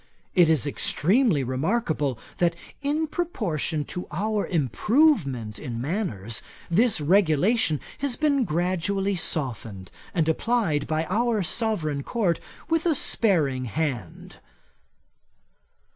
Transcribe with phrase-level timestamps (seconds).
[0.33, 8.15] It is extremely remarkable, that in proportion to our improvement in manners, this regulation has
[8.15, 14.39] been gradually softened, and applied by our sovereign Court with a sparing hand."